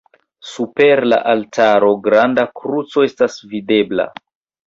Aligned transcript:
Super 0.51 1.01
la 1.11 1.17
altaro 1.33 1.91
granda 2.09 2.45
kruco 2.61 3.05
estas 3.09 3.39
videbla. 3.53 4.09